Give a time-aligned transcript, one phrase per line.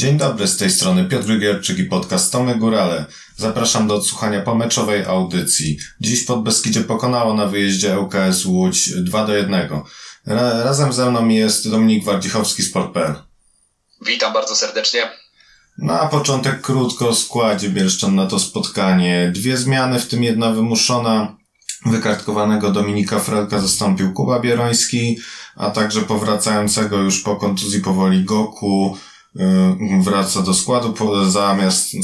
[0.00, 3.04] Dzień dobry, z tej strony Piotr Gierczyk i podcast Tomy Górale.
[3.36, 5.78] Zapraszam do odsłuchania pomeczowej audycji.
[6.00, 9.70] Dziś pod Beskidzie pokonało na wyjeździe ŁKS Łódź 2 do 1.
[10.26, 13.14] Ra razem ze mną jest Dominik Wardzichowski z Port.pl.
[14.06, 15.00] Witam bardzo serdecznie.
[15.78, 19.30] Na początek krótko o składzie Bielszczan na to spotkanie.
[19.34, 21.36] Dwie zmiany, w tym jedna wymuszona.
[21.86, 25.18] Wykartkowanego Dominika Frelka zastąpił Kuba Bieroński,
[25.56, 28.96] a także powracającego już po kontuzji powoli Goku
[30.00, 30.92] wraca do składu
[31.30, 31.94] zamiast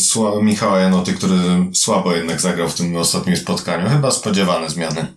[0.43, 1.39] Michała Janoty, który
[1.75, 3.89] słabo jednak zagrał w tym ostatnim spotkaniu.
[3.89, 5.17] Chyba spodziewane zmiany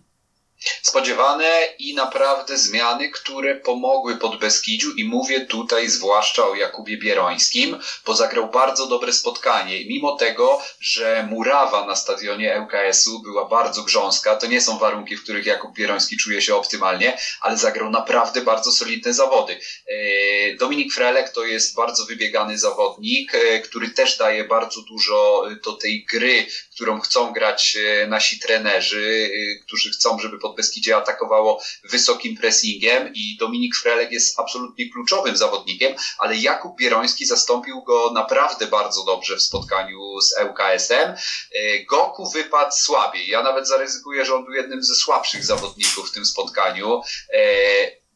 [0.82, 7.80] spodziewane i naprawdę zmiany, które pomogły pod Beskidziu i mówię tutaj zwłaszcza o Jakubie Bierońskim,
[8.06, 9.86] bo zagrał bardzo dobre spotkanie.
[9.86, 15.24] Mimo tego, że murawa na stadionie ŁKS-u była bardzo grząska, to nie są warunki, w
[15.24, 19.60] których Jakub Bieroński czuje się optymalnie, ale zagrał naprawdę bardzo solidne zawody.
[19.88, 25.74] E, Dominik Frelek to jest bardzo wybiegany zawodnik, e, który też daje bardzo dużo do
[25.74, 29.32] tej gry, którą chcą grać e, nasi trenerzy,
[29.66, 35.96] którzy chcą, żeby pod Beskidzie atakowało wysokim pressingiem i Dominik Frelek jest absolutnie kluczowym zawodnikiem,
[36.18, 41.10] ale Jakub Bieroński zastąpił go naprawdę bardzo dobrze w spotkaniu z ŁKS-em.
[41.10, 43.30] E, Goku wypadł słabiej.
[43.30, 47.02] Ja nawet zaryzykuję, że on był jednym ze słabszych zawodników w tym spotkaniu.
[47.34, 47.42] E,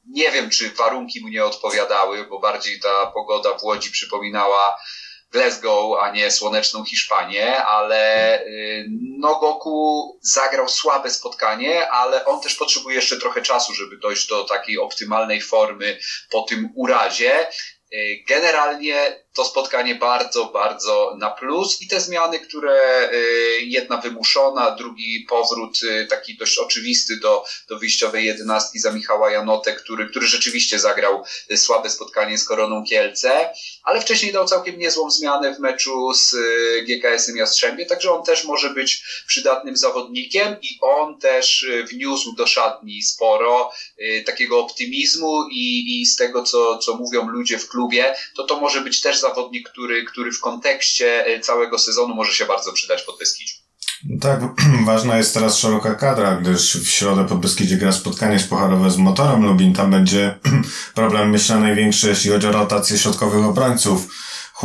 [0.09, 4.77] nie wiem, czy warunki mu nie odpowiadały, bo bardziej ta pogoda w Łodzi przypominała
[5.33, 8.87] Glasgow, a nie słoneczną Hiszpanię, ale y,
[9.19, 14.43] no Goku zagrał słabe spotkanie, ale on też potrzebuje jeszcze trochę czasu, żeby dojść do
[14.43, 15.99] takiej optymalnej formy
[16.31, 17.47] po tym urazie.
[17.93, 24.71] Y, generalnie to spotkanie bardzo, bardzo na plus i te zmiany, które y, jedna wymuszona,
[24.71, 30.27] drugi powrót y, taki dość oczywisty do, do wyjściowej jedenastki za Michała Janotę, który, który
[30.27, 33.49] rzeczywiście zagrał y, słabe spotkanie z Koroną Kielce,
[33.83, 36.35] ale wcześniej dał całkiem niezłą zmianę w meczu z
[36.85, 43.03] GKS-em Jastrzębie, także on też może być przydatnym zawodnikiem i on też wniósł do szatni
[43.03, 43.71] sporo
[44.25, 48.81] takiego optymizmu i, i z tego, co, co mówią ludzie w klubie, to to może
[48.81, 53.19] być też zawodnik, który, który w kontekście e, całego sezonu może się bardzo przydać pod
[53.19, 53.55] Beskidziu.
[54.21, 54.39] Tak,
[54.91, 59.43] ważna jest teraz szeroka kadra, gdyż w środę pod Beskidzie gra spotkanie Pucharowe z Motorem
[59.45, 59.73] Lubin.
[59.73, 60.39] Tam będzie
[60.99, 64.07] problem, myślę, największy, jeśli chodzi o rotację środkowych obrońców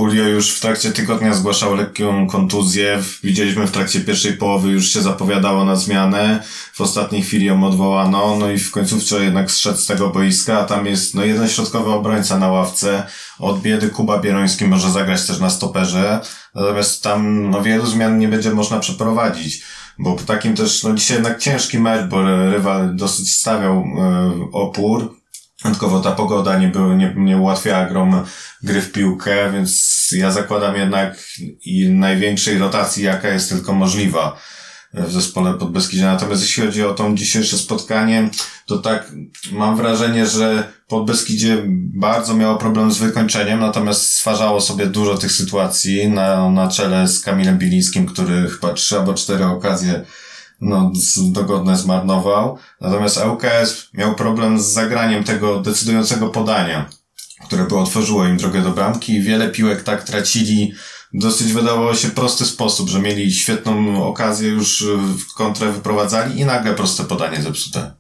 [0.03, 3.03] Julio już w trakcie tygodnia zgłaszał lekką kontuzję.
[3.25, 6.43] Widzieliśmy w trakcie pierwszej połowy już się zapowiadało na zmianę.
[6.73, 8.37] W ostatniej chwili ją odwołano.
[8.37, 10.65] No i w końcówce jednak zszedł z tego boiska.
[10.65, 13.07] Tam jest no jeden środkowy obrońca na ławce.
[13.39, 16.21] Od biedy Kuba Bieroński może zagrać też na stoperze.
[16.55, 19.63] Natomiast tam no wielu zmian nie będzie można przeprowadzić.
[19.99, 25.18] Bo po takim też, no dzisiaj jednak ciężki mecz, bo rywal dosyć stawiał y, opór
[25.65, 28.25] Dodatkowo ta pogoda nie, był, nie, nie ułatwiała grom
[28.63, 31.25] gry w piłkę, więc ja zakładam jednak
[31.65, 34.39] i największej rotacji, jaka jest tylko możliwa
[34.95, 36.05] w zespole Podbeskidzie.
[36.05, 38.31] Natomiast jeśli chodzi o to dzisiejsze spotkanie,
[38.67, 39.13] to tak
[39.53, 41.63] mam wrażenie, że Podbeskidzie
[41.95, 47.21] bardzo miało problem z wykończeniem, natomiast stwarzało sobie dużo tych sytuacji na, na czele z
[47.21, 50.05] Kamilem Bilińskim, który chyba trzy albo cztery okazje
[50.61, 50.93] no,
[51.23, 52.59] dogodne zmarnował.
[52.81, 56.91] Natomiast ŁKS miał problem z zagraniem tego decydującego podania,
[57.47, 60.73] które by otworzyło im drogę do bramki i wiele piłek tak tracili
[61.15, 64.85] dosyć wydawało się prosty sposób, że mieli świetną okazję, już
[65.29, 67.95] w kontrę wyprowadzali i nagle proste podanie zepsute.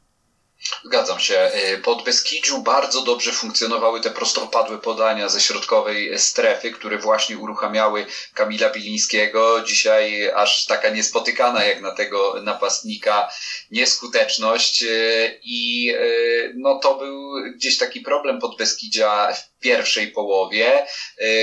[0.84, 1.50] Zgadzam się.
[1.74, 8.06] Y, pod Beskidziu bardzo dobrze funkcjonowały te prostopadłe podania ze środkowej strefy, które właśnie uruchamiały
[8.34, 9.62] Kamila Bilińskiego.
[9.62, 13.30] Dzisiaj aż taka niespotykana jak na tego napastnika
[13.70, 20.86] nieskuteczność y, i y, no to był gdzieś taki problem pod Beskidzia pierwszej połowie,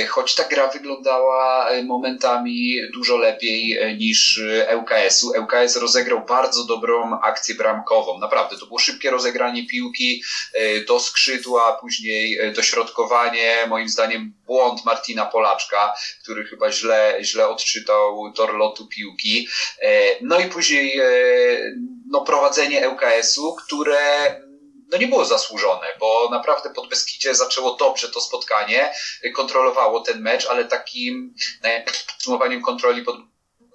[0.10, 4.42] choć ta gra wyglądała momentami dużo lepiej niż
[4.78, 5.32] ŁKS-u.
[5.42, 8.20] ŁKS rozegrał bardzo dobrą akcję bramkową.
[8.20, 10.24] Naprawdę, to było szybkie rozegranie piłki
[10.54, 17.48] e, do skrzydła, później e, dośrodkowanie, moim zdaniem błąd Martina Polaczka, który chyba źle, źle
[17.48, 19.48] odczytał tor lotu piłki.
[19.82, 21.02] E, no i później
[22.12, 24.36] no, prowadzenie ŁKS-u, które
[24.92, 28.94] no nie było zasłużone, bo naprawdę pod Beskidzie zaczęło dobrze to spotkanie,
[29.36, 31.34] kontrolowało ten mecz, ale takim
[32.08, 33.18] podsumowaniem kontroli pod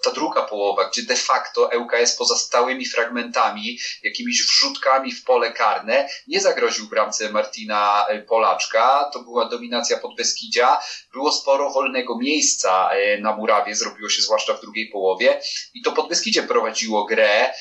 [0.03, 6.09] ta druga połowa, gdzie de facto ŁKS poza stałymi fragmentami, jakimiś wrzutkami w pole karne,
[6.29, 9.11] nie zagroził bramce Martina e, Polaczka.
[9.12, 10.81] To była dominacja Podbeskidzia.
[11.12, 15.41] Było sporo wolnego miejsca e, na murawie, zrobiło się zwłaszcza w drugiej połowie.
[15.75, 17.55] I to Podbeskidzie prowadziło grę.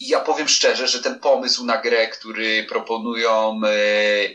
[0.00, 3.70] Ja powiem szczerze, że ten pomysł na grę, który proponują e,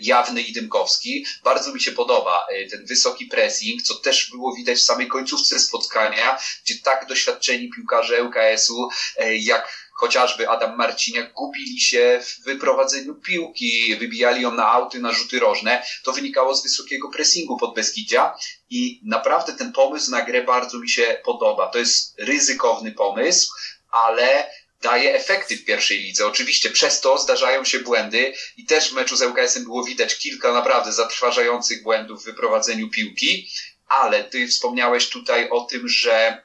[0.02, 2.46] Jawny i Dymkowski, bardzo mi się podoba.
[2.50, 7.70] E, ten wysoki pressing, co też było widać w samej końcówce spotkania, gdzie tak doświadczeni
[7.70, 14.68] piłkarze ŁKS-u, e, jak chociażby Adam Marciniak, gubili się w wyprowadzeniu piłki, wybijali ją na
[14.68, 15.84] auty, na rzuty rożne.
[16.04, 18.38] To wynikało z wysokiego pressingu pod Beskidzia
[18.70, 21.68] i naprawdę ten pomysł na grę bardzo mi się podoba.
[21.68, 23.54] To jest ryzykowny pomysł,
[23.92, 24.48] ale
[24.82, 26.28] daje efekty w pierwszej lidze.
[26.28, 30.54] Oczywiście przez to zdarzają się błędy i też w meczu z ŁKS-em było widać kilka
[30.54, 33.50] naprawdę zatrważających błędów w wyprowadzeniu piłki,
[33.88, 36.44] ale ty wspomniałeś tutaj o tym, że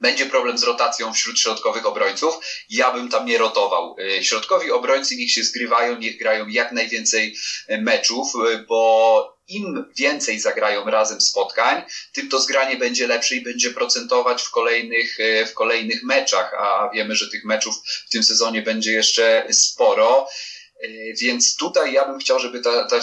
[0.00, 2.34] będzie problem z rotacją wśród środkowych obrońców.
[2.70, 3.96] Ja bym tam nie rotował.
[3.98, 7.36] Y, Środkowi obrońcy niech się zgrywają, niech grają jak najwięcej
[7.68, 11.82] meczów, y, bo im więcej zagrają razem spotkań,
[12.12, 17.16] tym to zgranie będzie lepsze i będzie procentować w kolejnych, w kolejnych meczach, a wiemy,
[17.16, 17.74] że tych meczów
[18.06, 20.28] w tym sezonie będzie jeszcze sporo.
[21.20, 23.00] Więc tutaj ja bym chciał, żeby ta, ta,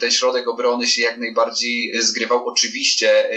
[0.00, 2.46] ten środek obrony się jak najbardziej zgrywał.
[2.46, 3.28] Oczywiście,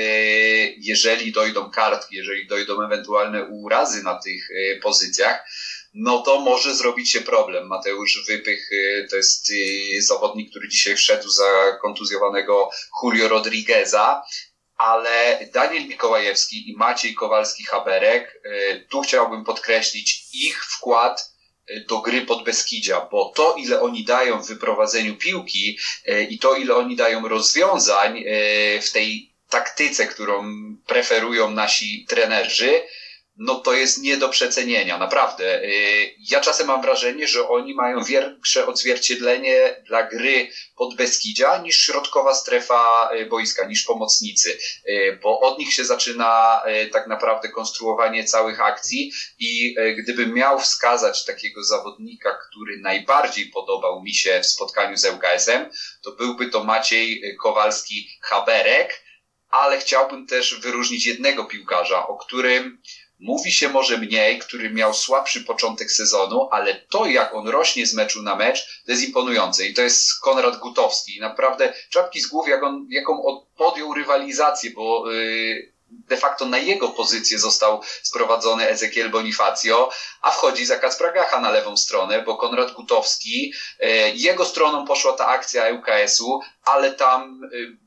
[0.78, 4.50] jeżeli dojdą kartki, jeżeli dojdą ewentualne urazy na tych
[4.82, 5.46] pozycjach,
[5.98, 7.68] no to może zrobić się problem.
[7.68, 8.70] Mateusz Wypych
[9.10, 9.52] to jest
[10.00, 12.70] zawodnik, który dzisiaj wszedł za kontuzjowanego
[13.04, 14.24] Julio Rodrigueza,
[14.78, 18.26] ale Daniel Mikołajewski i Maciej Kowalski-Haberek,
[18.90, 21.32] tu chciałbym podkreślić ich wkład
[21.88, 25.80] do gry pod Beskidzia, bo to, ile oni dają w wyprowadzeniu piłki
[26.30, 28.24] i to, ile oni dają rozwiązań
[28.82, 30.46] w tej taktyce, którą
[30.88, 32.84] preferują nasi trenerzy,
[33.38, 35.62] no to jest nie do przecenienia, naprawdę.
[36.20, 42.36] Ja czasem mam wrażenie, że oni mają większe odzwierciedlenie dla gry pod Beskidzia niż środkowa
[42.36, 44.58] strefa boiska, niż pomocnicy,
[45.24, 46.62] bo od nich się zaczyna
[46.92, 54.14] tak naprawdę konstruowanie całych akcji i gdybym miał wskazać takiego zawodnika, który najbardziej podobał mi
[54.14, 55.70] się w spotkaniu z ŁKS-em,
[56.04, 58.88] to byłby to Maciej Kowalski-Haberek,
[59.50, 62.82] ale chciałbym też wyróżnić jednego piłkarza, o którym
[63.20, 67.94] mówi się może mniej, który miał słabszy początek sezonu, ale to jak on rośnie z
[67.94, 71.20] meczu na mecz, to jest imponujące i to jest Konrad Gutowski.
[71.20, 76.90] Naprawdę czapki z głów, jak on, jaką podjął rywalizację, bo yy, de facto na jego
[76.90, 79.90] pozycję został sprowadzony Ezekiel Bonifacio,
[80.22, 85.14] a wchodzi za Kacpra Gacha na lewą stronę, bo Konrad Gutowski, yy, jego stroną poszła
[85.14, 87.87] ta akcja ŁKS-u, ale tam yy,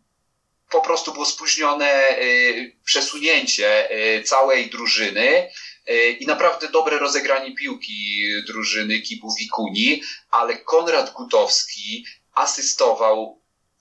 [0.70, 5.49] po prostu było spóźnione y, przesunięcie y, całej drużyny
[5.90, 13.40] y, i naprawdę dobre rozegranie piłki drużyny Kibu Wikuni, ale Konrad Gutowski asystował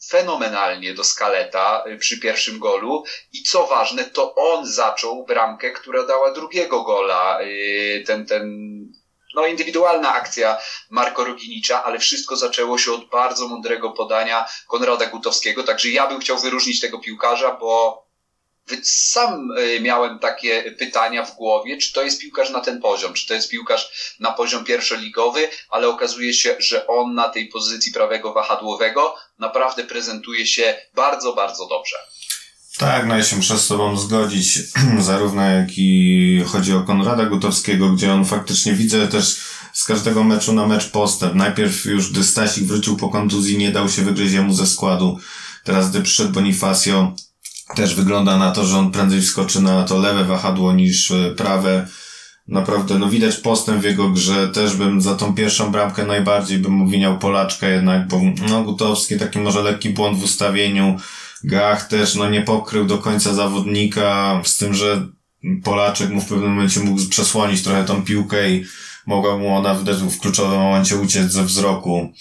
[0.09, 3.03] fenomenalnie do Skaleta przy pierwszym golu
[3.33, 7.39] i co ważne, to on zaczął bramkę, która dała drugiego gola.
[8.05, 8.68] Ten, ten
[9.35, 10.57] no, indywidualna akcja
[10.89, 16.19] Marko Roginicza, ale wszystko zaczęło się od bardzo mądrego podania Konrada Gutowskiego, także ja bym
[16.19, 18.09] chciał wyróżnić tego piłkarza, bo
[18.83, 19.49] sam
[19.81, 23.49] miałem takie pytania w głowie, czy to jest piłkarz na ten poziom, czy to jest
[23.49, 29.83] piłkarz na poziom pierwszoligowy, ale okazuje się, że on na tej pozycji prawego wahadłowego naprawdę
[29.83, 31.95] prezentuje się bardzo, bardzo dobrze.
[32.79, 34.59] Tak, no ja się muszę z Tobą zgodzić,
[34.99, 39.41] zarówno jak i chodzi o Konrada Gutowskiego, gdzie on faktycznie widzę też
[39.73, 41.35] z każdego meczu na mecz postęp.
[41.35, 45.19] Najpierw już gdy Stasik wrócił po kontuzji, nie dał się wygryźć mu ze składu.
[45.63, 47.15] Teraz gdy przyszedł Bonifacio,
[47.75, 51.87] też wygląda na to, że on prędzej wskoczy na to lewe wahadło niż prawe.
[52.47, 54.47] Naprawdę, no widać postęp w jego grze.
[54.47, 59.39] Też bym za tą pierwszą bramkę najbardziej bym obwiniał Polaczka jednak, bo no Gutowski taki
[59.39, 60.99] może lekki błąd w ustawieniu.
[61.43, 65.07] Gach też no nie pokrył do końca zawodnika, z tym, że
[65.63, 68.65] Polaczek mu w pewnym momencie mógł przesłonić trochę tą piłkę i
[69.05, 72.13] mogła mu ona w, kluczowym momencie uciec ze wzroku.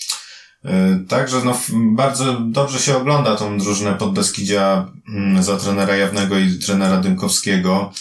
[1.09, 4.93] Także no, bardzo dobrze się ogląda tą drużynę pod Beskidzia
[5.41, 7.93] za trenera Jawnego i trenera Dymkowskiego.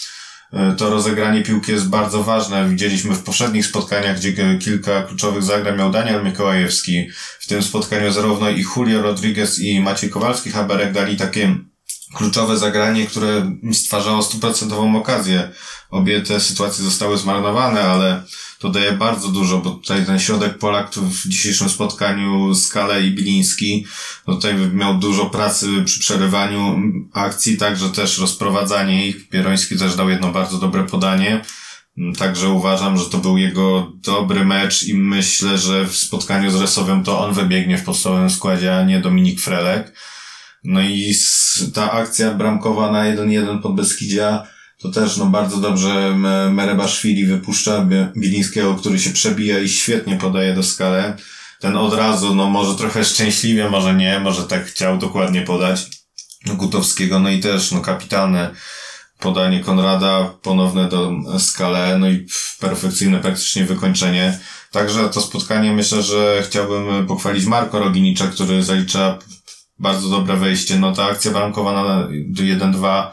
[0.78, 2.68] To rozegranie piłki jest bardzo ważne.
[2.68, 7.08] Widzieliśmy w poprzednich spotkaniach, gdzie kilka kluczowych zagrań miał Daniel Mikołajewski.
[7.40, 11.56] W tym spotkaniu zarówno i Julio Rodriguez i Maciej Kowalski Haberek dali takie
[12.14, 15.50] kluczowe zagranie, które stwarzało stuprocentową okazję.
[15.90, 18.22] Obie te sytuacje zostały zmarnowane, ale
[18.58, 23.86] to daje bardzo dużo, bo tutaj ten środek Polak w dzisiejszym spotkaniu Skale i Biliński
[24.26, 29.28] no tutaj miał dużo pracy przy przerywaniu akcji, także też rozprowadzanie ich.
[29.28, 31.44] Pieroński też dał jedno bardzo dobre podanie.
[32.18, 37.04] Także uważam, że to był jego dobry mecz i myślę, że w spotkaniu z Resowem
[37.04, 39.92] to on wybiegnie w podstawowym składzie, a nie Dominik Frelek.
[40.64, 41.14] No i
[41.74, 44.46] ta akcja bramkowa na 1-1 pod Beskidzia
[44.78, 46.16] to też no bardzo dobrze
[46.50, 51.16] Merebaszwili wypuszcza Bi- Bilińskiego, który się przebija i świetnie podaje do skale.
[51.60, 55.86] Ten od razu, no może trochę szczęśliwie, może nie, może tak chciał dokładnie podać
[56.46, 58.50] Gutowskiego, no i też no kapitalne
[59.18, 62.26] podanie Konrada, ponowne do skale, no i
[62.60, 64.38] perfekcyjne praktycznie wykończenie.
[64.72, 69.18] Także to spotkanie myślę, że chciałbym pochwalić Marko Roginicza, który zalicza
[69.78, 70.78] bardzo dobre wejście.
[70.78, 73.06] No ta akcja bramkowa na 1-2,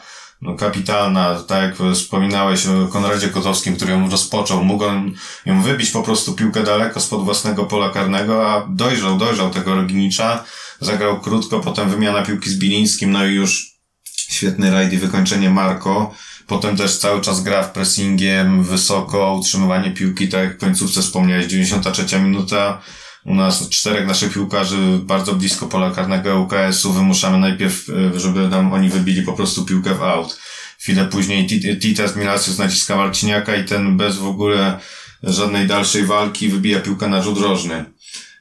[0.46, 4.64] no kapitalna, tak jak wspominałeś o Konradzie Kotowskim, który ją rozpoczął.
[4.64, 5.12] Mógł on
[5.46, 10.44] ją wybić po prostu piłkę daleko spod własnego pola karnego, a dojrzał, dojrzał tego Roginicza.
[10.80, 13.76] Zagrał krótko, potem wymiana piłki z Bilińskim, no i już
[14.16, 16.14] świetny rajd i wykończenie Marko.
[16.48, 21.46] Potem też cały czas gra w pressingiem, wysoko, utrzymywanie piłki, tak jak w końcówce wspomniałeś,
[21.46, 22.82] 93 minuta.
[23.26, 26.94] U nas czterech naszych piłkarzy bardzo blisko pola karnego UKS-u.
[26.94, 30.40] Wymuszamy najpierw, e, żeby nam oni wybili po prostu piłkę w aut.
[30.80, 34.80] Chwilę później Ti- Titas Milasius naciska Marciniaka i ten bez w ogóle
[35.24, 37.86] żadnej dalszej walki wybija piłkę na rzut rożny.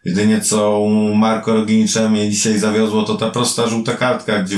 [0.05, 0.81] Jedynie co
[1.17, 4.57] Marko Roginicza mnie dzisiaj zawiozło, to ta prosta żółta kartka, gdzie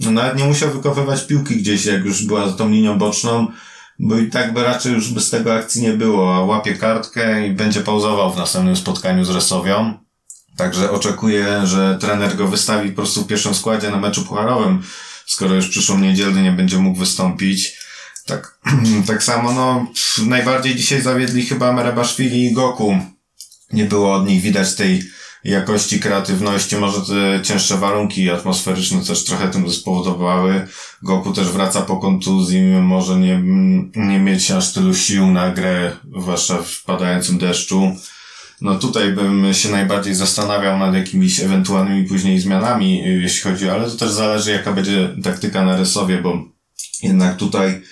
[0.00, 3.46] no nawet nie musiał wykopywać piłki gdzieś, jak już była za tą linią boczną,
[4.02, 7.50] bo i tak by raczej już bez tego akcji nie było, a łapie kartkę i
[7.50, 9.94] będzie pauzował w następnym spotkaniu z Resowią.
[10.56, 14.82] Także oczekuję, że trener go wystawi po prostu w pierwszym składzie na meczu pucharowym,
[15.26, 17.78] skoro już przyszłą niedzielę nie będzie mógł wystąpić.
[18.26, 18.58] Tak,
[19.06, 19.86] tak samo, no,
[20.26, 22.98] najbardziej dzisiaj zawiedli chyba Merebaszwili i Goku
[23.72, 25.02] nie było od nich widać tej
[25.44, 30.66] jakości, kreatywności, może te cięższe warunki atmosferyczne też trochę tym spowodowały.
[31.02, 33.42] Goku też wraca po kontuzji, może nie,
[33.96, 37.96] nie mieć aż tylu sił na grę, zwłaszcza w padającym deszczu.
[38.60, 43.96] No tutaj bym się najbardziej zastanawiał nad jakimiś ewentualnymi później zmianami, jeśli chodzi, ale to
[43.96, 46.44] też zależy jaka będzie taktyka na Resowie, bo
[47.02, 47.82] jednak tutaj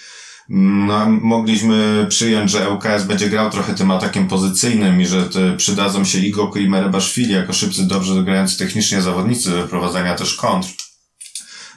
[0.53, 6.05] no, mogliśmy przyjąć, że ŁKS będzie grał trochę tym atakiem pozycyjnym i że te przydadzą
[6.05, 10.69] się i Goku i Merebaszwili jako szybcy, dobrze grający technicznie zawodnicy wyprowadzania też kontr.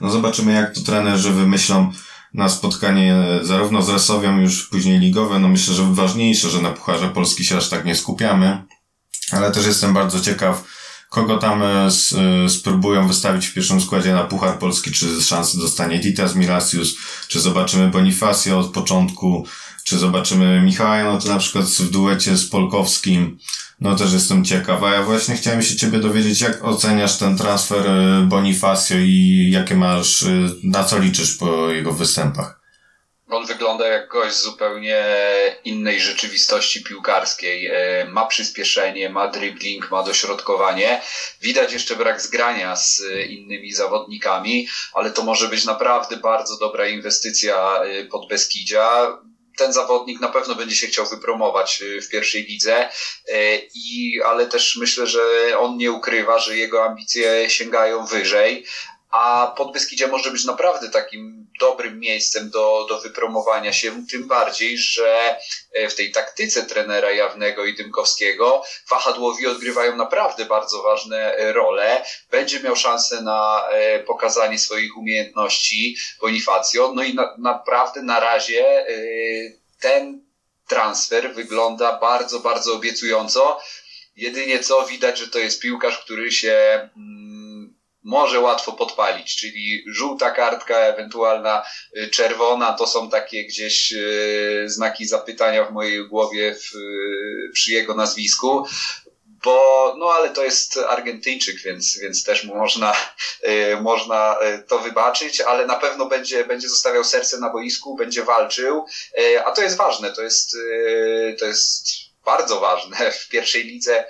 [0.02, 1.92] No zobaczymy jak to trenerzy wymyślą
[2.34, 7.10] na spotkanie zarówno z Resowią już później ligowe, no myślę, że ważniejsze, że na Pucharze
[7.10, 8.64] Polski się aż tak nie skupiamy,
[9.32, 10.64] ale też jestem bardzo ciekaw,
[11.14, 12.16] kogo tam e, s-
[12.46, 16.96] e, spróbują wystawić w pierwszym składzie na Puchar Polski, czy szansę dostanie Ditas Milasius,
[17.28, 19.46] czy zobaczymy Bonifacio od początku,
[19.84, 23.38] czy zobaczymy Michała, no to na przykład w duecie z Polkowskim,
[23.82, 27.88] no też jestem ciekaw, a ja właśnie chciałem się ciebie dowiedzieć, jak oceniasz ten transfer
[27.88, 32.63] e, Bonifacio i jakie masz, e, na co liczysz po jego występach?
[33.34, 35.06] On wygląda jak gość z zupełnie
[35.64, 37.68] innej rzeczywistości piłkarskiej.
[37.68, 41.02] E, Ma przyspieszenie, ma dribbling, ma dośrodkowanie.
[41.42, 46.88] Widać jeszcze brak zgrania z e, innymi zawodnikami, ale to może być naprawdę bardzo dobra
[46.88, 49.18] inwestycja e, pod Beskidzia.
[49.58, 52.90] Ten zawodnik na pewno będzie się chciał wypromować w pierwszej lidze,
[53.76, 55.22] i, ale też myślę, że
[55.60, 58.66] on nie ukrywa, że jego ambicje sięgają wyżej
[59.14, 65.38] a Podbeskidzie może być naprawdę takim dobrym miejscem do, do wypromowania się, tym bardziej, że
[65.74, 72.06] e, w tej taktyce trenera Jawnego i Dymkowskiego wahadłowi odgrywają naprawdę bardzo ważne e, role.
[72.32, 78.86] Będzie miał szansę na e, pokazanie swoich umiejętności Bonifacio, no i na, naprawdę na razie
[79.82, 80.24] ten
[80.68, 83.60] transfer wygląda bardzo, bardzo obiecująco.
[84.16, 87.43] Jedynie co widać, że to jest piłkarz, który się mm,
[88.04, 91.64] może łatwo podpalić, czyli żółta kartka, ewentualna
[91.98, 97.72] y, czerwona, to są takie gdzieś y, znaki zapytania w mojej głowie w, y, przy
[97.72, 98.66] jego nazwisku.
[99.44, 102.94] Bo, no ale to jest Argentyńczyk, więc, więc też mu można,
[103.82, 108.86] można to wybaczyć, ale na pewno będzie, będzie zostawiał serce na boisku, będzie walczył,
[109.46, 110.58] a to jest ważne, to jest,
[111.40, 111.88] to jest
[112.26, 113.12] bardzo ważne.
[113.12, 114.06] W pierwszej lidze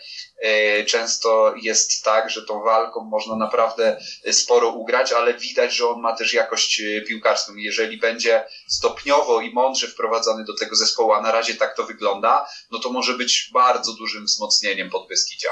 [0.88, 3.98] często jest tak, że tą walką można naprawdę
[4.32, 7.56] sporo ugrać, ale widać, że on ma też jakość y, piłkarską.
[7.56, 12.46] Jeżeli będzie stopniowo i mądrze wprowadzany do tego zespołu, a na razie tak to wygląda,
[12.72, 15.50] no to może być bardzo dużym wzmocnieniem pod Beskidzia.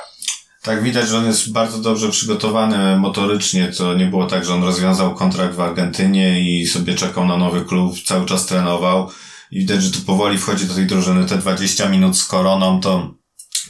[0.61, 3.71] Tak, widać, że on jest bardzo dobrze przygotowany motorycznie.
[3.77, 7.65] To nie było tak, że on rozwiązał kontrakt w Argentynie i sobie czekał na nowy
[7.65, 9.11] klub, cały czas trenował.
[9.51, 11.25] I widać, że tu powoli wchodzi do tej drużyny.
[11.25, 13.20] Te 20 minut z koroną to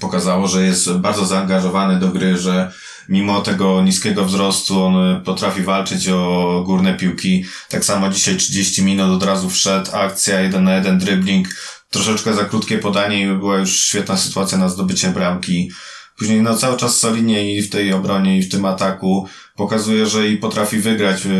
[0.02, 2.72] pokazało, że jest bardzo zaangażowany do gry, że
[3.10, 7.46] mimo tego niskiego wzrostu on potrafi walczyć o górne piłki.
[7.70, 11.48] Tak samo dzisiaj 30 minut od razu wszedł, akcja, jeden na jeden dribbling,
[11.90, 15.72] troszeczkę za krótkie podanie i była już świetna sytuacja na zdobycie bramki.
[16.18, 20.28] Później no cały czas solidnie i w tej obronie i w tym ataku pokazuje, że
[20.28, 21.32] i potrafi wygrać, yy,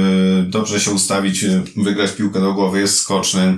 [0.48, 3.58] dobrze się ustawić, yy, wygrać piłkę do głowy, jest skoczny.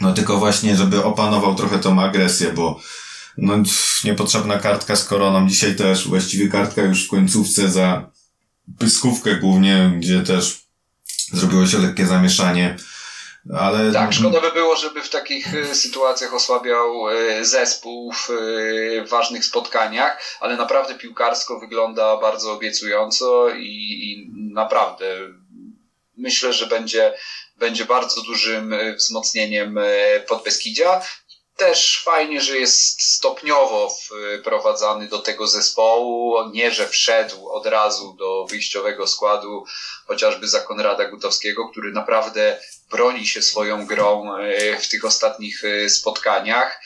[0.00, 2.80] No tylko właśnie, żeby opanował trochę tą agresję, bo
[3.38, 3.54] no,
[4.04, 5.48] niepotrzebna kartka z koroną.
[5.48, 8.10] Dzisiaj też właściwie kartka już w końcówce za
[8.78, 10.64] pyskówkę głównie, gdzie też
[11.32, 12.76] zrobiło się lekkie zamieszanie.
[13.52, 13.92] Ale...
[13.92, 19.44] Tak, szkoda by było, żeby w takich e, sytuacjach osłabiał e, zespół w e, ważnych
[19.44, 25.18] spotkaniach, ale naprawdę piłkarsko wygląda bardzo obiecująco i, i naprawdę
[26.16, 27.14] myślę, że będzie,
[27.56, 29.78] będzie bardzo dużym wzmocnieniem
[30.28, 31.02] Podbeskidzia
[31.56, 33.90] też fajnie, że jest stopniowo
[34.40, 36.50] wprowadzany do tego zespołu.
[36.52, 39.64] Nie, że wszedł od razu do wyjściowego składu,
[40.06, 45.90] chociażby za Konrada Gutowskiego, który naprawdę broni się swoją grą e, w tych ostatnich e,
[45.90, 46.80] spotkaniach.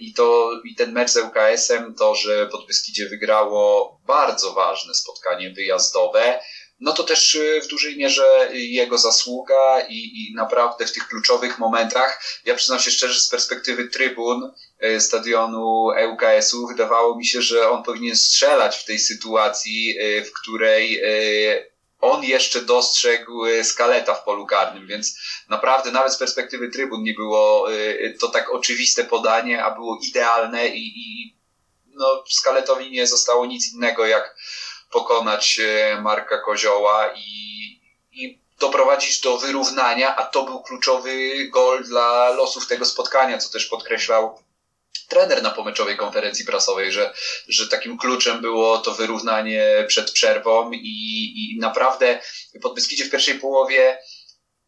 [0.00, 6.40] I, to, I ten mecz z ŁKS-em, to, że Podbeskidzie wygrało bardzo ważne spotkanie wyjazdowe,
[6.80, 11.58] no to też y, w dużej mierze jego zasługa i, i naprawdę w tych kluczowych
[11.58, 14.52] momentach, ja przyznam się szczerze, z perspektywy trybun
[14.84, 20.32] y, stadionu ŁKS-u, wydawało mi się, że on powinien strzelać w tej sytuacji, y, w
[20.32, 21.02] której
[22.00, 25.18] on jeszcze dostrzegł skaleta w polu karnym, więc
[25.48, 27.68] naprawdę nawet z perspektywy trybun nie było
[28.20, 31.36] to tak oczywiste podanie, a było idealne i, i
[31.86, 34.36] no, skaletowi nie zostało nic innego jak
[34.90, 37.80] pokonać e, Marka Kozioła i,
[38.12, 43.66] i doprowadzić do wyrównania, a to był kluczowy gol dla losów tego spotkania, co też
[43.66, 44.38] podkreślał
[45.08, 47.14] trener na pomeczowej konferencji prasowej, że,
[47.48, 52.20] że takim kluczem było to wyrównanie przed przerwą i, i naprawdę
[52.62, 53.98] Podbeskidzie w pierwszej połowie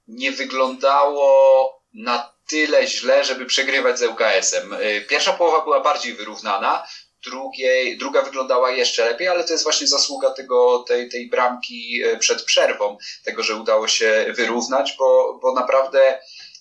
[0.08, 4.72] nie wyglądało na tyle źle, żeby przegrywać z ŁKS-em.
[4.74, 6.86] E, pierwsza połowa była bardziej wyrównana,
[7.24, 12.16] drugiej, druga wyglądała jeszcze lepiej, ale to jest właśnie zasługa tego, tej, tej bramki e,
[12.16, 16.18] przed przerwą, tego, że udało się wyrównać, bo, bo naprawdę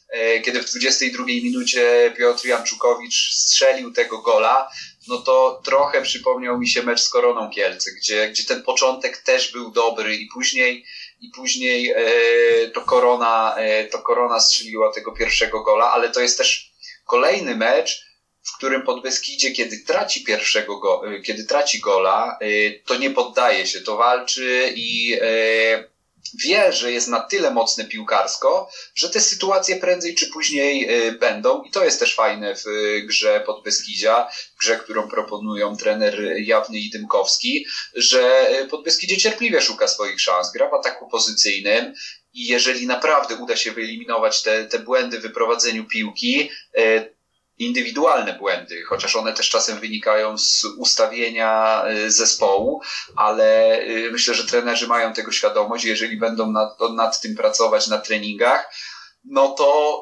[0.09, 4.69] e, kiedy w 22 minucie Piotr Janczukowicz strzelił tego gola,
[5.07, 9.51] no to trochę przypomniał mi się mecz z Koroną Kielce, gdzie, gdzie ten początek też
[9.51, 10.85] był dobry i później
[11.21, 12.03] i później e,
[12.73, 13.55] to Korona,
[13.91, 16.71] to Korona strzeliła tego pierwszego gola, ale to jest też
[17.05, 18.10] kolejny mecz,
[18.43, 23.67] w którym Podbeskidzie, kiedy traci pierwszego, go, y, kiedy traci gola, y, to nie poddaje
[23.67, 25.91] się, to walczy i y,
[26.43, 31.63] wie, że jest na tyle mocny piłkarsko, że te sytuacje prędzej czy później będą.
[31.63, 32.63] I to jest też fajne w
[33.05, 40.51] grze Podbeskidzia, grze, którą proponują trener Jawny i Dymkowski, że Podbeskidzie cierpliwie szuka swoich szans,
[40.51, 41.93] gra w ataku pozycyjnym
[42.33, 46.49] i jeżeli naprawdę uda się wyeliminować te, te błędy w wyprowadzeniu piłki,
[47.65, 52.81] indywidualne błędy, chociaż one też czasem wynikają z ustawienia y, zespołu,
[53.15, 57.97] ale y, myślę, że trenerzy mają tego świadomość, jeżeli będą nad, nad tym pracować na
[57.97, 58.73] treningach,
[59.25, 60.01] no to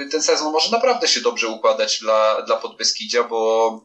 [0.00, 3.80] y, ten sezon może naprawdę się dobrze układać dla, dla Podbeskidzia, bo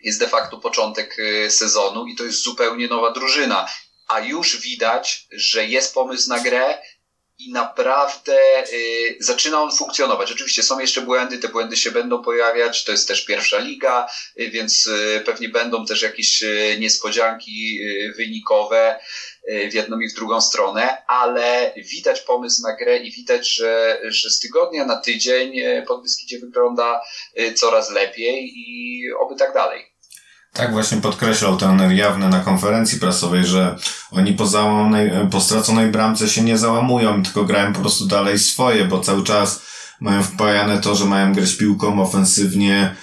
[0.00, 1.16] jest de facto początek
[1.48, 3.68] sezonu i to jest zupełnie nowa drużyna.
[4.08, 6.78] A już widać, że jest pomysł na grę,
[7.46, 8.38] i naprawdę
[8.72, 10.32] y, zaczyna on funkcjonować.
[10.32, 14.08] Oczywiście są jeszcze błędy, te błędy się będą pojawiać, to jest też pierwsza liga,
[14.40, 18.98] y, więc y, pewnie będą też jakieś y, niespodzianki y, wynikowe
[19.50, 24.00] y, w jedną i w drugą stronę, ale widać pomysł na grę i widać, że,
[24.04, 25.52] że z tygodnia na tydzień
[25.86, 27.02] Podbeskidzie wygląda
[27.54, 29.91] coraz lepiej i oby tak dalej.
[30.52, 33.76] Tak właśnie podkreślał trener Jawny na konferencji prasowej, że
[34.10, 38.84] oni po, załamanej, po straconej bramce się nie załamują, tylko grają po prostu dalej swoje,
[38.84, 39.62] bo cały czas
[40.00, 42.94] mają wpajane to, że mają grać piłką ofensywnie,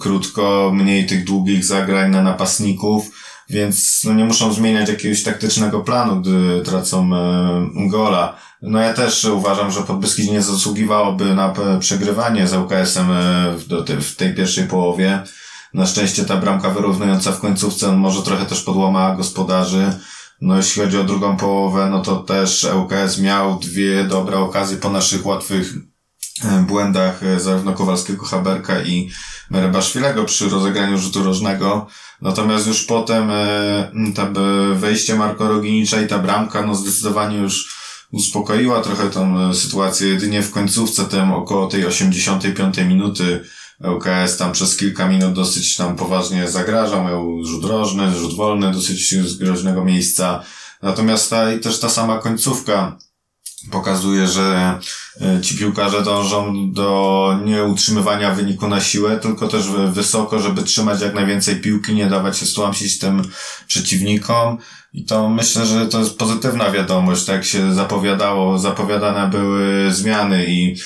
[0.00, 3.10] krótko, mniej tych długich zagrań na napastników,
[3.50, 8.36] więc no nie muszą zmieniać jakiegoś taktycznego planu, gdy tracą e, gola.
[8.62, 14.16] No ja też uważam, że Podbeskidzie nie zasługiwałoby na przegrywanie z UKS-em e, w, w
[14.16, 15.22] tej pierwszej połowie.
[15.74, 19.92] Na szczęście ta bramka wyrównująca w końcówce może trochę też podłamała gospodarzy.
[20.40, 24.90] No jeśli chodzi o drugą połowę, no to też ŁKS miał dwie dobre okazje po
[24.90, 25.74] naszych łatwych
[26.44, 29.10] e, błędach e, zarówno Kowalskiego Haberka i
[29.50, 31.86] Merebaszwilego przy rozegraniu rzutu rożnego.
[32.22, 34.30] Natomiast już potem e, ta
[34.74, 37.78] wejście Marko Roginicza i ta bramka no zdecydowanie już
[38.10, 40.08] uspokoiła trochę tą sytuację.
[40.08, 43.44] Jedynie w końcówce, tym około tej 85 minuty
[43.84, 49.14] ŁKS tam przez kilka minut dosyć tam poważnie zagrażał, miał rzut rożny, rzut wolny, dosyć
[49.14, 50.42] z groźnego miejsca.
[50.82, 52.98] Natomiast ta, i też ta sama końcówka
[53.70, 54.78] pokazuje, że
[55.20, 61.00] e, ci piłkarze dążą do nie utrzymywania wyniku na siłę, tylko też wysoko, żeby trzymać
[61.00, 63.22] jak najwięcej piłki, nie dawać się stłamsić tym
[63.66, 64.58] przeciwnikom.
[64.92, 70.46] I to myślę, że to jest pozytywna wiadomość, tak jak się zapowiadało, zapowiadane były zmiany
[70.48, 70.76] i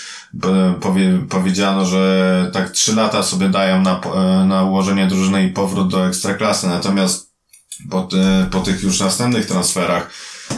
[0.81, 5.89] powie, powiedziano, że tak trzy lata sobie dają na, e, na ułożenie drużyny i powrót
[5.89, 7.33] do ekstraklasy, natomiast
[7.91, 8.09] po,
[8.51, 10.11] po tych już następnych transferach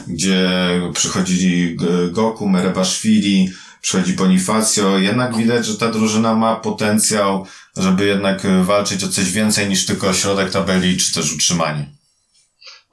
[0.06, 0.50] gdzie
[0.94, 1.76] przychodzili
[2.10, 4.98] Goku, Merebaszwili, przychodzi Bonifacio.
[4.98, 10.12] Jednak widać, że ta drużyna ma potencjał, żeby jednak walczyć o coś więcej niż tylko
[10.12, 11.86] środek tabeli, czy też utrzymanie.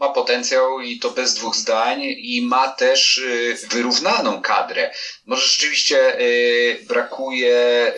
[0.02, 4.94] Ma potencjał i to bez dwóch zdań i ma też y, wyrównaną kadrę.
[5.26, 7.94] Może rzeczywiście y, brakuje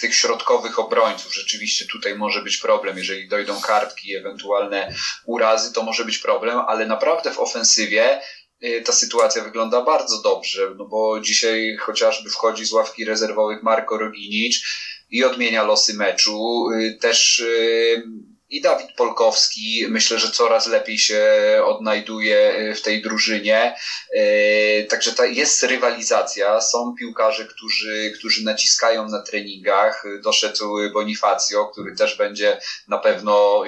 [0.00, 1.34] tych środkowych obrońców.
[1.34, 4.94] Rzeczywiście tutaj może być problem, jeżeli dojdą kartki, ewentualne
[5.26, 8.20] urazy, to może być problem, ale naprawdę w ofensywie
[8.64, 13.98] y, ta sytuacja wygląda bardzo dobrze, no bo dzisiaj chociażby wchodzi z ławki rezerwowych Marko
[13.98, 14.62] Roginicz
[15.10, 16.70] i odmienia losy meczu.
[16.70, 18.02] Y, też y,
[18.52, 21.22] i Dawid Polkowski myślę, że coraz lepiej się
[21.64, 23.76] odnajduje e, w tej drużynie.
[24.14, 26.60] E, także ta jest rywalizacja.
[26.60, 30.04] Są piłkarze, którzy, którzy naciskają na treningach.
[30.22, 33.64] Doszedł Bonifacio, który też będzie na pewno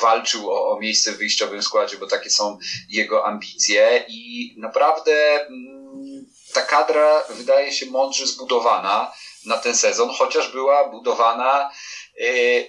[0.00, 6.26] walczył o, o miejsce w wyjściowym składzie, bo takie są jego ambicje i naprawdę mm,
[6.52, 9.12] ta kadra wydaje się mądrze zbudowana
[9.46, 11.70] na ten sezon, chociaż była budowana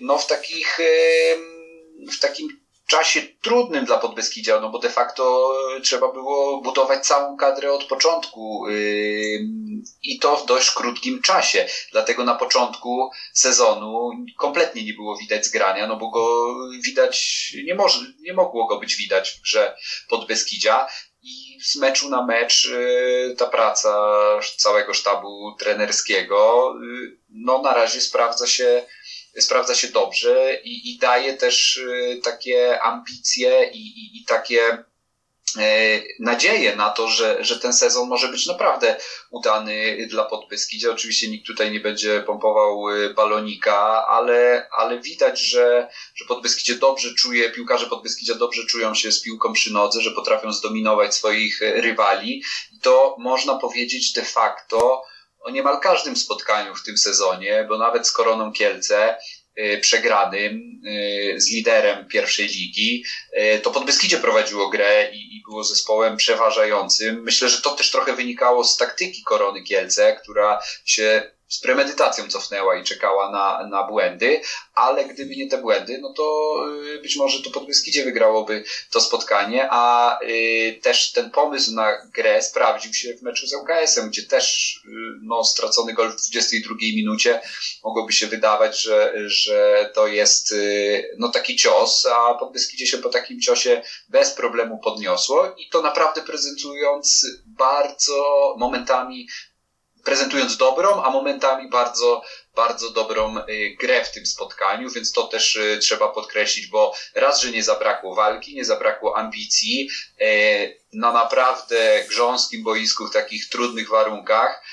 [0.01, 0.83] no w takich, e,
[2.11, 7.71] w takim czasie trudnym dla Podbeskidzia, no bo de facto trzeba było budować całą kadrę
[7.71, 8.71] od początku e,
[10.03, 11.67] i to w dość krótkim czasie.
[11.91, 17.99] Dlatego na początku sezonu kompletnie nie było widać zgrania, no bo go widać, nie, może,
[18.19, 19.77] nie mogło go być widać w grze
[20.09, 20.87] Podbeskidzia
[21.21, 22.69] i z meczu na mecz
[23.37, 23.99] ta praca
[24.57, 26.73] całego sztabu trenerskiego
[27.29, 28.85] no na razie sprawdza się
[29.37, 34.83] sprawdza się dobrze i, i daje też y, takie ambicje i, i, i takie
[35.57, 38.95] e, nadzieję na to, że, że ten sezon może być naprawdę
[39.31, 40.89] udany dla Podbeskidzia.
[40.89, 47.13] Oczywiście nikt tutaj nie będzie pompował y, balonika, ale, ale widać, że, że Podbeskidzie dobrze
[47.15, 52.43] czuje, piłkarze Podbeskidzia dobrze czują się z piłką przy nodze, że potrafią zdominować swoich rywali.
[52.81, 55.03] To można powiedzieć de facto
[55.49, 59.17] o niemal każdym spotkaniu w tym sezonie, bo nawet z Koroną Kielce
[59.59, 63.03] y, przegranym y, z liderem pierwszej ligi,
[63.55, 67.23] y, to Podbeskidzie prowadziło grę i, i było zespołem przeważającym.
[67.23, 72.75] Myślę, że to też trochę wynikało z taktyki Korony Kielce, która się z premedytacją cofnęła
[72.75, 74.41] i czekała na, na błędy,
[74.73, 76.55] ale gdyby nie te błędy, no to
[76.95, 82.41] y, być może to Podbeskidzie wygrałoby to spotkanie, a y, też ten pomysł na grę
[82.41, 84.89] sprawdził się w meczu z ŁKS-em, gdzie też y,
[85.21, 87.41] no, stracony gol w 22 minucie
[87.83, 90.53] mogłoby się wydawać, że, że to jest
[91.17, 96.21] no, taki cios, a Podbeskidzie się po takim ciosie bez problemu podniosło i to naprawdę
[96.21, 99.27] prezentując bardzo momentami
[100.03, 102.21] prezentując dobrą, a momentami bardzo,
[102.55, 107.41] bardzo dobrą y, grę w tym spotkaniu, więc to też y, trzeba podkreślić, bo raz,
[107.41, 109.89] że nie zabrakło walki, nie zabrakło ambicji,
[110.21, 114.63] y, na naprawdę grząskim boisku w takich trudnych warunkach,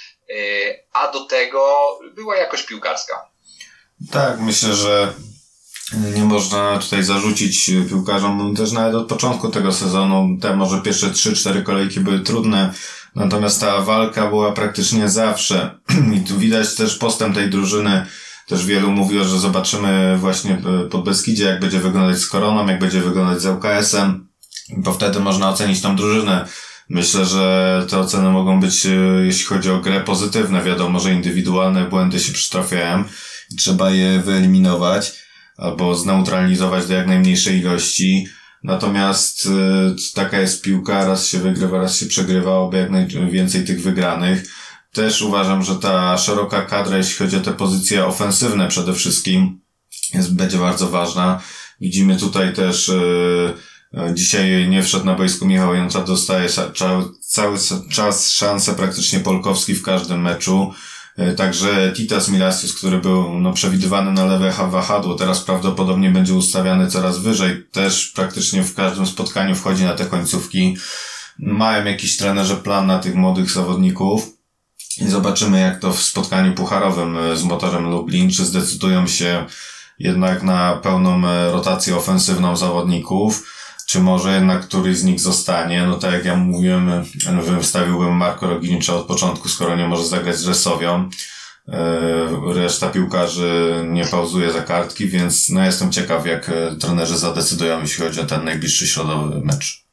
[0.92, 1.76] a do tego
[2.14, 3.30] była jakość piłkarska.
[4.12, 5.14] Tak, myślę, że
[5.94, 10.38] nie można tutaj zarzucić piłkarzom też nawet od początku tego sezonu.
[10.42, 12.74] Te może pierwsze 3-4 kolejki były trudne,
[13.16, 15.78] natomiast ta walka była praktycznie zawsze.
[16.16, 18.06] I tu widać też postęp tej drużyny.
[18.46, 20.58] Też wielu mówiło, że zobaczymy właśnie
[20.90, 24.28] pod Beskidzie, jak będzie wyglądać z Koroną, jak będzie wyglądać z ŁKS-em,
[24.76, 26.48] bo wtedy można ocenić tą drużynę.
[26.88, 28.86] Myślę, że te oceny mogą być,
[29.24, 30.62] jeśli chodzi o grę, pozytywne.
[30.62, 33.04] Wiadomo, że indywidualne błędy się przytrafiają
[33.50, 35.12] i trzeba je wyeliminować
[35.56, 38.28] albo zneutralizować do jak najmniejszej ilości.
[38.62, 43.82] Natomiast y, taka jest piłka, raz się wygrywa, raz się przegrywa, oby jak najwięcej tych
[43.82, 44.46] wygranych.
[44.92, 49.60] Też uważam, że ta szeroka kadra, jeśli chodzi o te pozycje ofensywne przede wszystkim,
[50.14, 51.40] jest, będzie bardzo ważna.
[51.80, 52.88] Widzimy tutaj też,
[53.92, 56.48] yy, dzisiaj nie wszedł na boisku Michał Janca, dostaje
[57.20, 57.58] cały
[57.92, 60.72] czas szansę praktycznie Polkowski w każdym meczu.
[61.16, 66.90] E, także Titas Milasius, który był no, przewidywany na lewe wahadło, teraz prawdopodobnie będzie ustawiany
[66.90, 67.66] coraz wyżej.
[67.72, 70.76] Też praktycznie w każdym spotkaniu wchodzi na te końcówki.
[71.38, 74.36] Mają jakiś trenerze plan na tych młodych zawodników.
[74.98, 79.44] I zobaczymy, jak to w spotkaniu pucharowym e, z motorem Lublin, czy zdecydują się
[79.98, 83.55] jednak na pełną e, rotację ofensywną zawodników.
[83.86, 85.86] Czy może jednak któryś z nich zostanie.
[85.86, 87.04] No tak jak ja mówiłem,
[87.58, 91.08] wystawiłbym Marko Roginicza od początku, skoro nie może zagrać z Resowią.
[91.68, 97.80] E, reszta piłkarzy nie pauzuje za kartki, więc no jestem ciekaw, jak e, trenerzy zadecydują,
[97.80, 99.85] jeśli chodzi o ten najbliższy środowy mecz.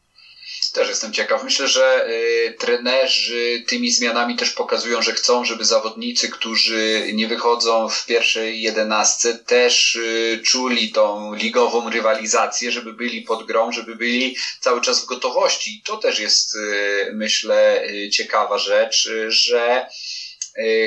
[0.73, 1.43] Też jestem ciekaw.
[1.43, 7.89] Myślę, że y, trenerzy tymi zmianami też pokazują, że chcą, żeby zawodnicy, którzy nie wychodzą
[7.89, 14.36] w pierwszej jedenastce, też y, czuli tą ligową rywalizację, żeby byli pod grą, żeby byli
[14.59, 15.75] cały czas w gotowości.
[15.75, 19.88] I to też jest, y, myślę, y, ciekawa rzecz, y, że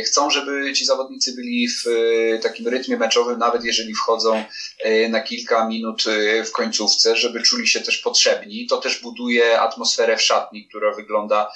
[0.07, 4.45] chcą, żeby ci zawodnicy byli w e, takim rytmie meczowym, nawet jeżeli wchodzą
[4.79, 6.05] e, na kilka minut
[6.47, 8.67] w końcówce, żeby czuli się też potrzebni.
[8.67, 11.53] To też buduje atmosferę w szatni, która wygląda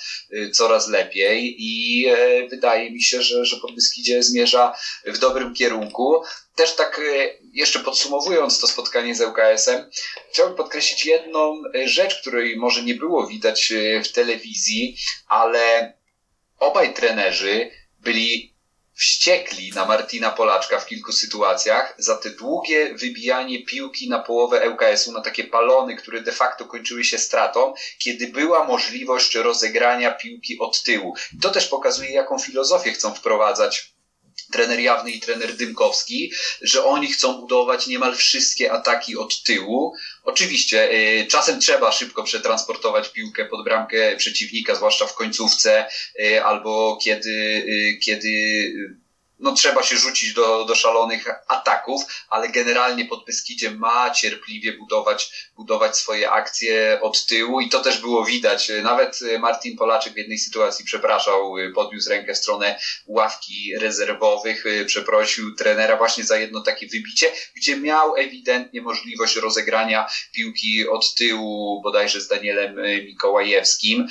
[0.52, 2.06] coraz lepiej i
[2.50, 6.22] wydaje mi się, że, że Podbeskidzie zmierza w dobrym kierunku.
[6.54, 7.00] Też tak
[7.52, 9.90] jeszcze podsumowując to spotkanie z ŁKS-em,
[10.32, 13.72] chciałbym podkreślić jedną rzecz, której może nie było widać
[14.04, 14.96] w telewizji,
[15.28, 15.92] ale
[16.58, 18.54] obaj trenerzy byli
[19.00, 25.12] wściekli na Martina Polaczka w kilku sytuacjach za te długie wybijanie piłki na połowę ŁKS-u,
[25.12, 30.82] na takie palony, które de facto kończyły się stratą, kiedy była możliwość rozegrania piłki od
[30.82, 31.14] tyłu.
[31.42, 33.92] To też pokazuje, jaką filozofię chcą wprowadzać
[34.52, 39.94] trener Jawny i trener Dymkowski, że oni chcą budować niemal wszystkie ataki od tyłu.
[40.22, 45.86] Oczywiście y, czasem trzeba szybko przetransportować piłkę pod bramkę przeciwnika, zwłaszcza w końcówce,
[46.20, 47.30] y, albo kiedy,
[47.68, 48.30] y, kiedy
[49.40, 55.50] no, trzeba się rzucić do, do szalonych ataków, ale generalnie pod Beskidzie ma cierpliwie budować,
[55.56, 58.72] budować swoje akcje od tyłu i to też było widać.
[58.82, 65.96] Nawet Martin Polaczek w jednej sytuacji przepraszał, podniósł rękę w stronę ławki rezerwowych, przeprosił trenera
[65.96, 72.28] właśnie za jedno takie wybicie, gdzie miał ewidentnie możliwość rozegrania piłki od tyłu, bodajże z
[72.28, 72.76] Danielem
[73.06, 74.08] Mikołajewskim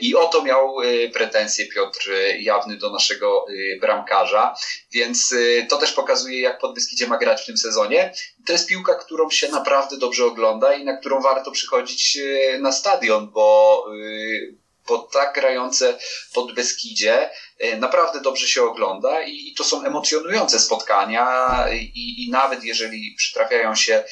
[0.00, 0.76] i o to miał
[1.12, 3.46] pretensje Piotr Jawny do naszego
[3.80, 4.54] bramkarza.
[4.92, 8.14] Więc y, to też pokazuje, jak Podbeskidzie ma grać w tym sezonie.
[8.46, 12.72] To jest piłka, którą się naprawdę dobrze ogląda i na którą warto przychodzić y, na
[12.72, 15.98] stadion, bo y, bo tak grające
[16.34, 17.30] pod Beskidzie
[17.78, 24.04] naprawdę dobrze się ogląda i, to są emocjonujące spotkania i, i, nawet jeżeli przytrafiają się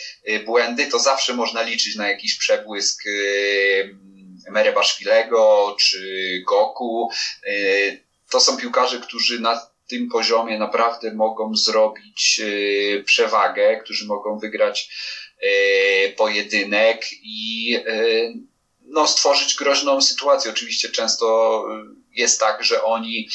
[0.46, 3.02] błędy, to zawsze można liczyć na jakiś przebłysk
[4.50, 7.10] Merebaszwilego czy Goku.
[8.30, 14.90] To są piłkarze, którzy na tym poziomie naprawdę mogą zrobić e, przewagę, którzy mogą wygrać
[15.40, 18.02] e, pojedynek i e,
[18.82, 20.50] no, stworzyć groźną sytuację.
[20.50, 21.64] Oczywiście często
[22.12, 23.28] jest tak, że oni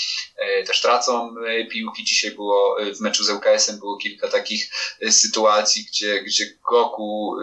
[0.66, 1.36] też tracą
[1.72, 2.04] piłki.
[2.04, 4.70] Dzisiaj było w meczu z ŁKS-em było kilka takich
[5.10, 7.36] sytuacji, gdzie, gdzie Goku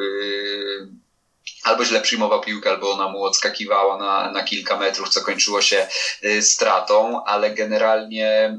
[1.63, 5.89] albo źle przyjmował piłkę, albo ona mu odskakiwała na, na kilka metrów, co kończyło się
[6.41, 8.59] stratą, ale generalnie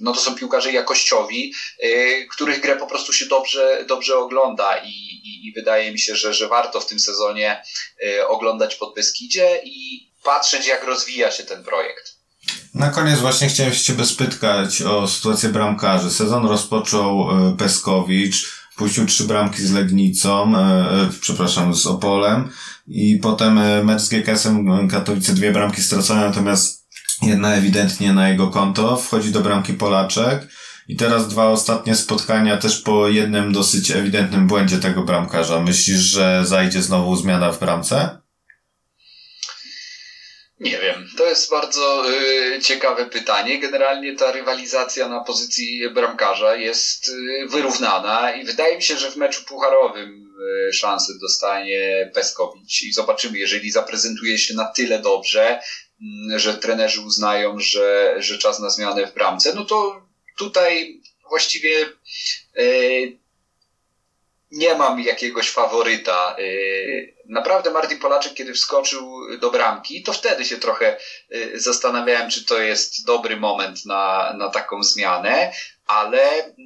[0.00, 1.52] no to są piłkarze jakościowi,
[1.84, 6.16] y, których grę po prostu się dobrze, dobrze ogląda i, i, i wydaje mi się,
[6.16, 7.62] że, że warto w tym sezonie
[8.04, 12.16] y, oglądać pod Beskidzie i patrzeć, jak rozwija się ten projekt.
[12.74, 16.10] Na koniec właśnie chciałem się Ciebie spytać o sytuację bramkarzy.
[16.10, 20.52] Sezon rozpoczął y, Peskowicz, puścił trzy bramki z Legnicą,
[21.20, 22.52] przepraszam, z Opolem
[22.88, 26.85] i potem mecz z GKS-em Katowice dwie bramki stracone, natomiast
[27.22, 30.42] Jedna ewidentnie na jego konto, wchodzi do bramki Polaczek
[30.88, 35.60] i teraz dwa ostatnie spotkania też po jednym dosyć ewidentnym błędzie tego bramkarza.
[35.60, 38.18] Myślisz, że zajdzie znowu zmiana w bramce?
[40.60, 43.58] Nie wiem, to jest bardzo y, ciekawe pytanie.
[43.58, 49.16] Generalnie ta rywalizacja na pozycji bramkarza jest y, wyrównana i wydaje mi się, że w
[49.16, 50.34] meczu pucharowym
[50.68, 55.60] y, szansę dostanie Peskowicz i zobaczymy, jeżeli zaprezentuje się na tyle dobrze,
[56.36, 60.06] że trenerzy uznają, że, że czas na zmianę w bramce, no to
[60.36, 61.86] tutaj właściwie
[62.56, 62.62] e,
[64.50, 66.36] nie mam jakiegoś faworyta.
[66.38, 66.42] E,
[67.28, 70.96] naprawdę Martin Polaczek, kiedy wskoczył do bramki, to wtedy się trochę
[71.30, 75.52] e, zastanawiałem, czy to jest dobry moment na, na taką zmianę,
[75.86, 76.56] ale mm,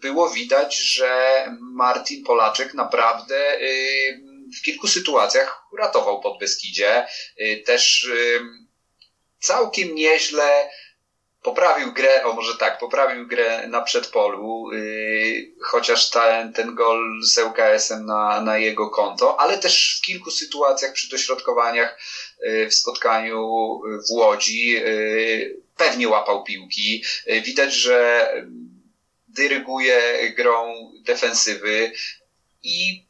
[0.00, 3.58] było widać, że Martin Polaczek naprawdę
[4.58, 7.06] w kilku sytuacjach uratował pod Beskidzie.
[7.66, 8.10] Też
[9.40, 10.70] całkiem nieźle
[11.42, 17.38] poprawił grę, o może tak, poprawił grę na przedpolu, yy, chociaż ten, ten gol z
[17.38, 21.98] ŁKS-em na, na jego konto, ale też w kilku sytuacjach przy dośrodkowaniach
[22.40, 23.40] yy, w spotkaniu
[24.08, 27.04] w Łodzi yy, pewnie łapał piłki.
[27.26, 28.28] Yy, widać, że
[29.28, 30.74] dyryguje grą
[31.04, 31.92] defensywy
[32.62, 33.07] i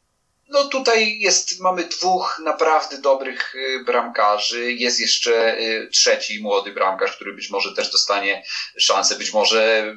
[0.49, 4.73] no tutaj jest, mamy dwóch naprawdę dobrych y, bramkarzy.
[4.73, 8.43] Jest jeszcze y, trzeci młody bramkarz, który być może też dostanie
[8.77, 9.15] szansę.
[9.15, 9.93] Być może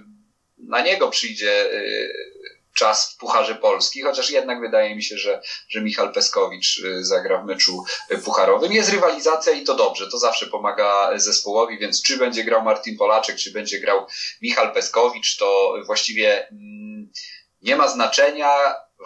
[0.58, 2.32] na niego przyjdzie y,
[2.74, 7.46] czas w Pucharze Polski, chociaż jednak wydaje mi się, że, że Michal Peskowicz zagra w
[7.46, 7.84] meczu
[8.24, 8.72] pucharowym.
[8.72, 13.36] Jest rywalizacja i to dobrze, to zawsze pomaga zespołowi, więc czy będzie grał Martin Polaczek,
[13.36, 14.06] czy będzie grał
[14.42, 17.10] Michal Peskowicz, to właściwie mm,
[17.62, 18.50] nie ma znaczenia.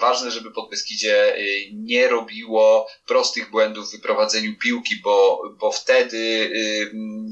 [0.01, 6.91] Ważne, żeby Podbeskidzie y, nie robiło prostych błędów w wyprowadzeniu piłki, bo, bo wtedy, y,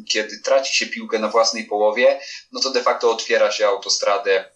[0.08, 2.20] kiedy traci się piłkę na własnej połowie,
[2.52, 4.54] no to de facto otwiera się autostradę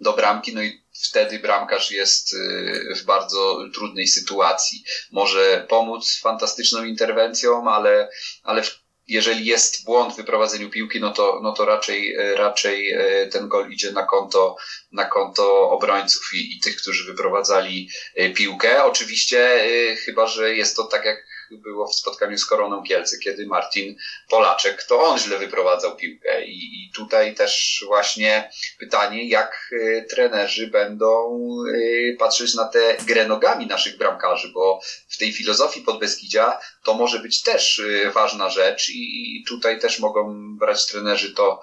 [0.00, 4.84] do bramki, no i wtedy bramkarz jest y, w bardzo trudnej sytuacji.
[5.10, 8.08] Może pomóc fantastyczną interwencją, ale,
[8.42, 13.26] ale w jeżeli jest błąd w wyprowadzeniu piłki, no to, no to raczej, raczej e,
[13.26, 14.56] ten gol idzie na konto,
[14.92, 18.84] na konto obrońców i, i tych, którzy wyprowadzali e, piłkę.
[18.84, 23.46] Oczywiście, e, chyba że jest to tak jak było w spotkaniu z Koroną Kielce, kiedy
[23.46, 23.96] Martin
[24.28, 26.44] Polaczek, to on źle wyprowadzał piłkę.
[26.44, 31.38] I, i tutaj też właśnie pytanie, jak y, trenerzy będą
[31.68, 37.18] y, patrzeć na te grę nogami naszych bramkarzy, bo w tej filozofii Podbeskidzia to może
[37.18, 41.62] być też y, ważna rzecz i, i tutaj też mogą brać trenerzy to,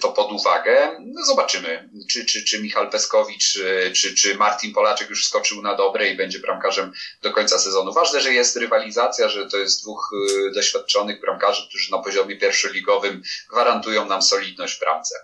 [0.00, 0.96] to pod uwagę.
[1.00, 3.58] No zobaczymy, czy, czy, czy Michal Peskowicz,
[3.94, 7.92] czy, czy Martin Polaczek już skoczył na dobre i będzie bramkarzem do końca sezonu.
[7.92, 10.10] Ważne, że jest rywalizacja, że to jest dwóch
[10.48, 15.14] y, doświadczonych bramkarzy, którzy na poziomie pierwszoligowym gwarantują nam solidność w bramce.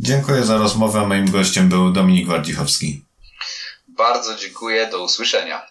[0.00, 1.06] Dziękuję za rozmowę.
[1.06, 3.04] Moim gościem był Dominik Wardzichowski.
[3.88, 5.66] Bardzo dziękuję, do usłyszenia.